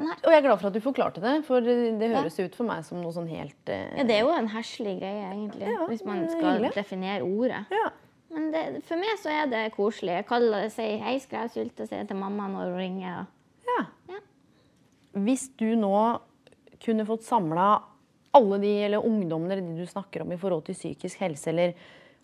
[0.00, 0.14] Nei.
[0.24, 2.84] Og jeg er glad for at du forklarte det, for det høres ut for meg
[2.86, 6.04] som noe sånn helt eh, Ja, det er jo en herselig greie, egentlig, Ja, hvis
[6.06, 6.70] man skal hyggelig.
[6.78, 7.64] definere ordet.
[7.74, 7.90] Ja.
[8.30, 10.20] Men det, for meg så er det koselig.
[10.20, 13.10] Jeg kaller det, sier hei, skrevsylte, sier til mamma når hun ringer.
[13.10, 13.86] ja.
[14.10, 14.20] Ja.
[15.18, 15.94] Hvis du nå
[16.80, 17.64] kunne fått samla
[18.38, 21.74] alle de eller ungdommene eller de du snakker om i forhold til psykisk helse, eller,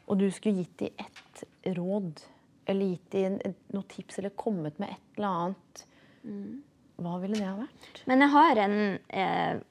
[0.06, 1.42] og du skulle gitt dem ett
[1.76, 2.22] råd,
[2.70, 3.38] eller gitt dem
[3.74, 5.82] noen tips, eller kommet med et eller annet,
[7.02, 8.00] hva ville det ha vært?
[8.08, 9.64] Men jeg har en eh,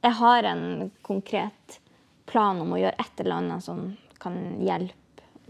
[0.00, 1.80] Jeg har en konkret
[2.30, 3.82] plan om å gjøre et eller annet som
[4.22, 4.99] kan hjelpe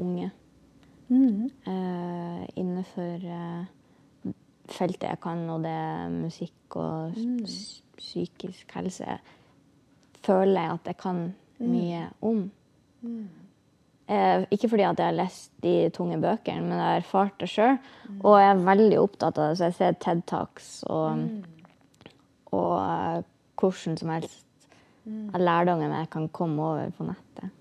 [0.01, 0.31] unge.
[1.11, 4.33] Eh, innenfor uh,
[4.71, 7.45] feltet jeg kan, og det er musikk og mm.
[7.99, 9.19] psykisk helse.
[10.21, 11.23] føler jeg at jeg kan
[11.59, 12.51] mye om.
[14.11, 17.49] Eh, ikke fordi at jeg har lest de tunge bøkene, men jeg har erfart det
[17.49, 17.79] sjøl.
[18.21, 21.27] Og jeg er veldig opptatt av det, så jeg ser TED Talks og,
[22.51, 23.21] og eh,
[23.61, 24.47] hvordan som helst
[25.11, 27.55] av lærdommen jeg kan komme over på nettet.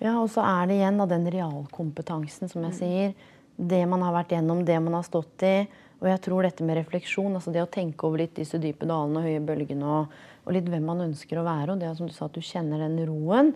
[0.00, 3.14] Ja, og så er det igjen da, den realkompetansen, som jeg sier.
[3.60, 5.56] Det man har vært gjennom, det man har stått i.
[6.00, 9.20] Og jeg tror dette med refleksjon, altså det å tenke over litt disse dype dalene
[9.20, 10.14] og høye bølgene, og,
[10.46, 12.80] og litt hvem man ønsker å være, og det som du sa, at du kjenner
[12.80, 13.52] den roen.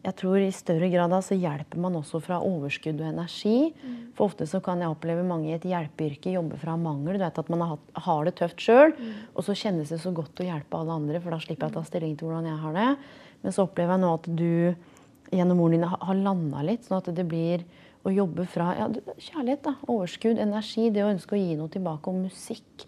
[0.00, 3.72] Jeg tror i større grad da, så hjelper man også fra overskudd og energi.
[4.16, 7.18] For ofte så kan jeg oppleve mange i et hjelpeyrke jobbe fra mangel.
[7.18, 8.94] Du vet at man har, det tøft sjøl,
[9.34, 11.78] og så kjennes det så godt å hjelpe alle andre, for da slipper jeg å
[11.80, 12.88] ta stilling til hvordan jeg har det.
[13.42, 14.54] Men så opplever jeg nå at du
[15.32, 17.64] gjennom ordene dine har- landa litt, sånn at det blir
[18.04, 18.88] å jobbe fra ja,
[19.18, 22.86] kjærlighet, da, overskudd, energi, det å ønske å gi noe tilbake, og musikk.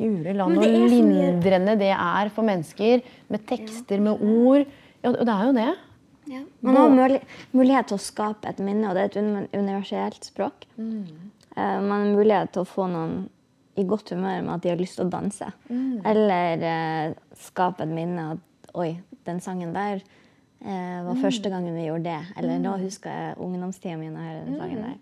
[0.00, 3.02] Gure land, og lindrende det er for mennesker.
[3.28, 4.66] Med tekster, med ord.
[5.04, 5.76] Ja, og det er jo det.
[6.62, 7.20] Man har mulig,
[7.52, 10.64] mulighet til å skape et minne, og det er et uni- universelt språk.
[10.78, 13.28] Eh, man har mulighet til å få noen
[13.76, 15.52] i godt humør med at de har lyst til å danse.
[16.04, 20.00] Eller eh, skape et minne at oi, den sangen der
[20.64, 22.20] eh, var første gangen vi gjorde det.
[22.38, 24.96] Eller da husker jeg ungdomstida mi der.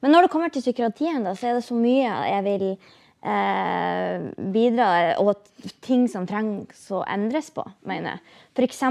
[0.00, 4.28] Men når det kommer til psykiatrien, da, så er det så mye jeg vil eh,
[4.54, 5.48] bidra og
[5.82, 8.36] ting som trengs å endres på, mener jeg.
[8.58, 8.84] F.eks.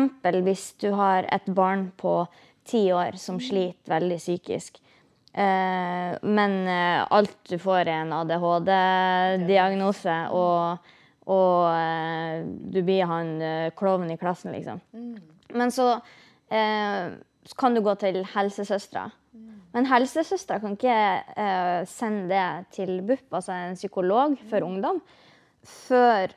[0.43, 2.19] hvis du har et barn på
[2.67, 4.81] ti år som sliter veldig psykisk.
[5.37, 10.77] Eh, men eh, alt du får, er en ADHD-diagnose, og,
[11.29, 12.41] og eh,
[12.73, 13.27] du blir han
[13.77, 14.81] klovnen i klassen, liksom.
[15.55, 16.01] Men så,
[16.49, 17.13] eh,
[17.47, 19.07] så kan du gå til helsesøstera.
[19.75, 20.97] Men helsesøstera kan ikke
[21.37, 25.01] eh, sende det til BUP, altså en psykolog for ungdom,
[25.61, 26.33] før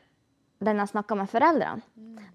[0.60, 1.80] den har snakka med foreldrene.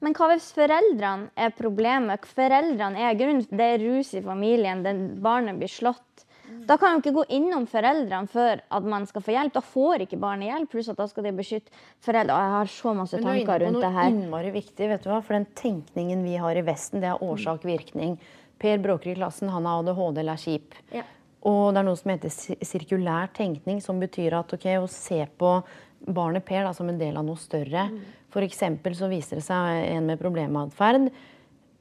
[0.02, 2.26] Men hva hvis foreldrene er problemet?
[2.26, 3.46] Foreldrene er grunnen.
[3.46, 6.25] Det er rus i familien, den barnet blir slått.
[6.66, 9.54] Da kan man ikke gå innom foreldrene før at man skal få hjelp.
[9.56, 11.74] Da får ikke barnet hjelp, pluss at da skal de beskytte
[12.06, 12.36] foreldre.
[12.36, 14.14] Og jeg har så masse er tanker rundt noe det her.
[14.14, 14.90] innmari viktig.
[14.90, 15.22] vet du hva?
[15.26, 18.18] For den tenkningen vi har i Vesten, det er årsak-virkning.
[18.62, 20.80] Per bråker i klassen, han har ADHD eller er kjip.
[20.96, 21.06] Ja.
[21.46, 22.34] Og det er noe som heter
[22.66, 25.60] sirkulær tenkning, som betyr at okay, å se på
[26.06, 27.88] barnet Per da, som en del av noe større.
[28.34, 31.12] For eksempel så viser det seg en med problematferd.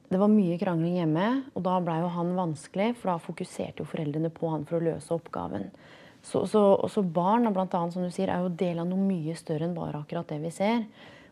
[0.09, 3.89] Det var mye krangling hjemme, og da blei jo han vanskelig, for da fokuserte jo
[3.89, 5.71] foreldrene på han for å løse oppgaven.
[6.25, 9.35] Så, så, så barn blant annet, som du sier, er jo del av noe mye
[9.37, 10.85] større enn bare akkurat det vi ser.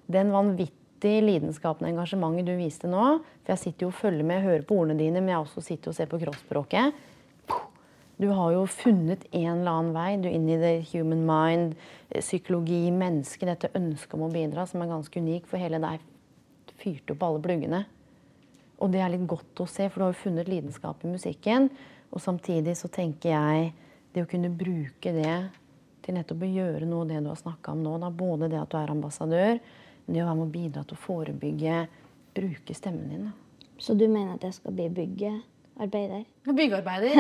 [0.06, 3.04] Den vanvittig lidenskapen og engasjementet du viste nå
[3.44, 5.94] For jeg sitter jo og følger med, hører på ordene dine, men jeg også sitter
[5.94, 7.02] og ser på kroppsspråket.
[8.22, 10.10] Du har jo funnet en eller annen vei.
[10.22, 11.74] Du inn i the human mind,
[12.14, 16.06] psykologi, menneske, dette ønsket om å bidra, som er ganske unik, for hele deg
[16.84, 17.84] fyrte opp alle pluggene.
[18.84, 21.70] Og det er litt godt å se, for du har jo funnet lidenskap i musikken.
[22.12, 23.70] Og samtidig så tenker jeg
[24.14, 25.38] det å kunne bruke det
[26.04, 27.96] til nettopp å gjøre noe av det du har snakka om nå.
[28.04, 28.12] Da.
[28.12, 29.62] Både det at du er ambassadør,
[30.04, 31.80] men det å være med å bidra til å forebygge,
[32.36, 33.26] bruke stemmen din.
[33.30, 33.72] Da.
[33.80, 36.26] Så du mener at jeg skal bli byggearbeider?
[36.52, 37.18] Byggearbeider.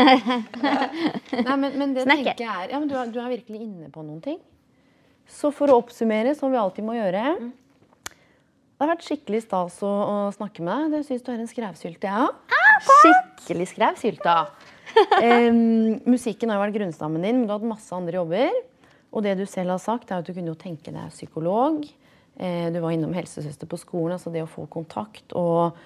[1.48, 2.34] Nei, men, men det Snekker.
[2.34, 4.40] tenker jeg er ja, men du, er, du er virkelig inne på noen ting.
[5.32, 7.24] Så for å oppsummere, som vi alltid må gjøre
[8.84, 10.98] Det har vært skikkelig stas å, å snakke med deg.
[11.00, 12.56] Jeg syns du er en skrevsylte, jeg òg.
[12.84, 14.34] Skikkelig skrevsylta.
[15.24, 18.58] Em, musikken har jo vært grunnstammen din, men du har hatt masse andre jobber.
[19.16, 21.80] Og det du selv har sagt, er at du kunne jo tenke deg psykolog.
[22.36, 25.32] Eh, du var innom helsesøster på skolen, altså det å få kontakt.
[25.32, 25.80] Og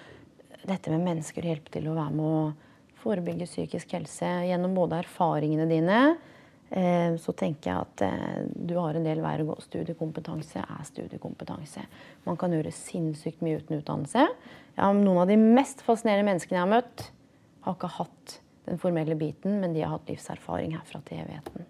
[0.66, 5.70] dette med mennesker hjelpe til å være med å forebygge psykisk helse gjennom både erfaringene
[5.70, 6.02] dine.
[6.70, 9.56] Eh, så tenker jeg at eh, du har en del vei å gå.
[9.64, 11.84] Studiekompetanse er studiekompetanse.
[12.26, 14.26] Man kan gjøre sinnssykt mye uten utdannelse.
[14.76, 17.08] Ja, noen av de mest fascinerende menneskene jeg har møtt,
[17.64, 18.36] har ikke hatt
[18.68, 21.64] den formelle biten, men de har hatt livserfaring herfra til evigheten.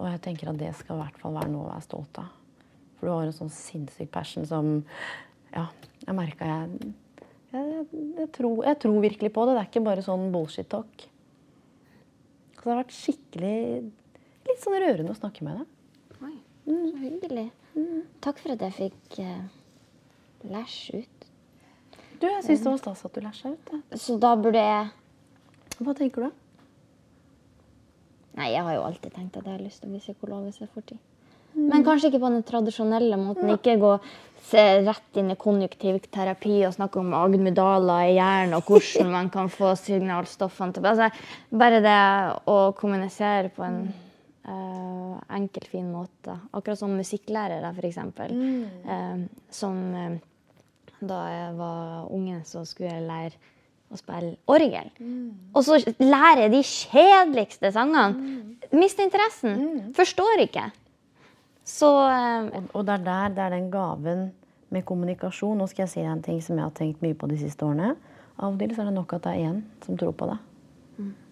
[0.00, 2.32] Og jeg tenker at det skal i hvert fall være noe å være stolt av.
[2.96, 4.80] For du har en sånn sinnssyk passion som
[5.50, 5.64] Ja,
[6.06, 6.92] jeg merka jeg
[7.50, 7.86] jeg, jeg,
[8.20, 9.54] jeg, tror, jeg tror virkelig på det.
[9.56, 11.09] Det er ikke bare sånn bullshit talk.
[12.60, 13.58] Så det har vært skikkelig
[14.50, 16.20] litt sånn rørende å snakke med deg.
[16.20, 16.34] Oi,
[16.68, 17.46] så hyggelig.
[18.20, 19.46] Takk for at jeg fikk uh,
[20.52, 21.26] lash ut.
[22.20, 23.72] Du, jeg syns det var stas at du læsja ut.
[23.72, 24.00] jeg.
[24.02, 24.90] Så da burde jeg
[25.80, 26.40] Hva tenker du?
[28.36, 30.60] Nei, jeg har jo alltid tenkt at jeg har lyst til å bli psykolog hvis
[30.60, 31.00] jeg får tid.
[31.56, 33.48] Men kanskje ikke på den tradisjonelle måten.
[33.56, 33.94] Ikke gå
[34.48, 39.30] se rett inn i konjunktiv terapi og snakke om agmydaler i hjernen og hvordan man
[39.32, 41.10] kan få signalstoffene til altså,
[41.50, 41.98] Bare det
[42.50, 43.78] å kommunisere på en
[44.48, 46.36] uh, enkel, fin måte.
[46.56, 48.00] Akkurat som musikklærere, f.eks.
[48.00, 49.24] Uh,
[49.54, 50.18] som uh,
[51.00, 53.38] da jeg var unge, så skulle jeg lære
[53.90, 54.90] å spille orgel.
[55.54, 58.36] Og så lærer jeg de kjedeligste sangene.
[58.76, 59.90] Mister interessen.
[59.96, 60.68] Forstår ikke.
[61.64, 64.30] Så eh, Og, og det er der det er den gaven
[64.70, 65.58] med kommunikasjon.
[65.58, 67.94] Nå skal jeg si en ting som jeg har tenkt mye på de siste årene.
[68.40, 70.38] Av og til så er det nok at det er én som tror på deg.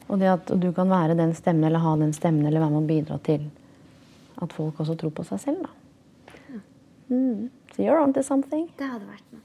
[0.09, 2.83] Og det at du kan være den stemmen eller ha den stemmen eller være med
[2.83, 3.51] å bidra til
[4.41, 5.67] at folk også tror på seg selv.
[5.67, 5.71] da.
[7.09, 7.51] Mm.
[7.75, 8.69] So you're onto something.
[8.79, 9.45] det hadde vært noe.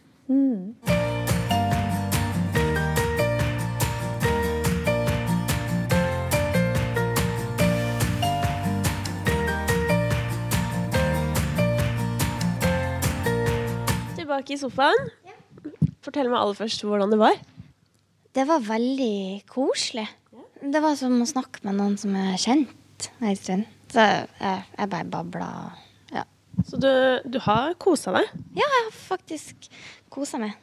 [14.34, 15.10] Tilbake i sofaen.
[16.02, 17.36] Fortell meg aller først hvordan det var.
[18.34, 20.08] Det var veldig koselig.
[20.58, 23.68] Det var som å snakke med noen som er kjent en stund.
[23.94, 25.52] Så jeg, jeg bare babla.
[26.10, 26.26] Ja.
[26.66, 26.90] Så du,
[27.30, 28.34] du har kosa deg?
[28.58, 29.70] ja, jeg har faktisk
[30.10, 30.58] kosa meg.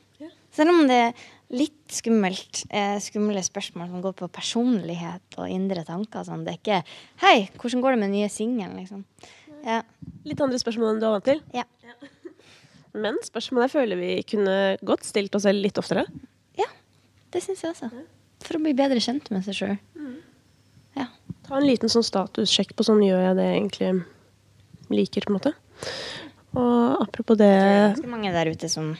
[0.51, 5.87] Selv om det er litt skummelt, eh, skumle spørsmål som går på personlighet og indre
[5.87, 6.27] tanker.
[6.27, 6.43] Sånn.
[6.43, 6.83] Det er ikke
[7.23, 9.05] 'Hei, hvordan går det med den nye singelen?' Liksom.
[9.63, 9.85] Ja.
[10.27, 11.45] Litt andre spørsmål enn du er vant til.
[11.55, 11.71] Ja.
[12.95, 16.07] Men spørsmålet føler vi kunne godt stilt oss selv litt oftere.
[16.59, 16.67] ja,
[17.33, 17.91] det syns jeg også.
[18.47, 19.77] For å bli bedre kjent med seg sjøl.
[20.99, 21.07] Ja.
[21.47, 23.91] Ta en liten sånn statussjekk på sånn gjør jeg det jeg egentlig
[24.91, 25.53] liker, på en måte.
[26.59, 28.97] Og apropos det Det er ganske mange der ute som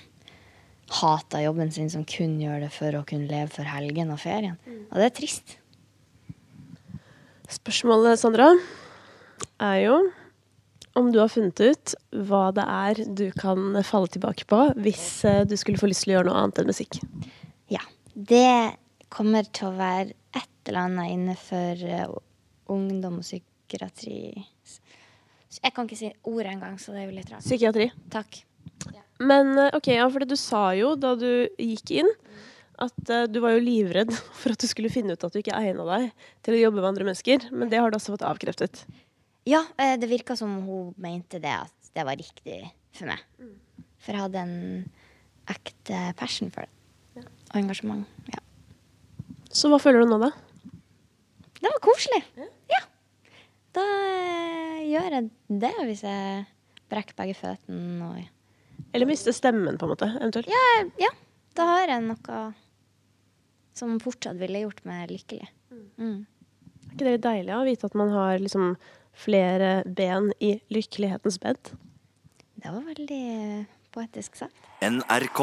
[1.01, 4.59] hater jobben sin, som kun gjør det for å kunne leve for helgen og ferien.
[4.91, 5.57] Og det er trist.
[7.51, 8.53] Spørsmålet, Sandra,
[9.59, 9.97] er jo
[10.99, 11.95] om du har funnet ut
[12.27, 16.15] hva det er du kan falle tilbake på hvis eh, du skulle få lyst til
[16.15, 17.01] å gjøre noe annet enn musikk.
[17.71, 17.83] Ja.
[18.15, 18.75] Det
[19.13, 22.15] kommer til å være et eller annet innenfor eh,
[22.71, 24.45] ungdom og psykiatri.
[25.61, 27.47] Jeg kan ikke si ordet engang, så det er jo litt rart.
[27.47, 27.91] Psykiatri.
[28.13, 28.43] Takk.
[29.21, 32.11] Men eh, ok, ja, for du sa jo da du gikk inn,
[32.81, 35.59] at uh, du var jo livredd for at du skulle finne ut at du ikke
[35.59, 37.51] egna deg til å jobbe med andre mennesker.
[37.53, 38.87] Men det har du også fått avkreftet.
[39.51, 42.61] Ja, eh, det virka som hun mente det, at det var riktig
[42.95, 43.23] for meg.
[44.01, 44.55] For jeg hadde en
[45.51, 47.25] ekte passion for det.
[47.51, 48.07] Og engasjement.
[48.31, 48.39] Ja.
[49.51, 50.31] Så hva føler du nå, da?
[51.61, 52.21] Det var koselig.
[52.71, 52.81] Ja.
[53.75, 55.31] Da eh, gjør jeg
[55.63, 56.45] det hvis jeg
[56.91, 60.09] brekker begge føttene og Eller mister stemmen, på en måte?
[60.19, 60.49] eventuelt?
[60.51, 60.63] ja,
[60.99, 61.11] ja,
[61.59, 62.39] da har jeg noe
[63.79, 65.47] som fortsatt ville gjort meg lykkelig.
[66.01, 66.25] Mm.
[66.25, 68.73] Er ikke det litt deilig å vite at man har liksom
[69.13, 71.73] flere ben i lykkelighetens bed?
[72.61, 74.57] Det var veldig poetisk sagt.
[74.85, 75.41] NRK.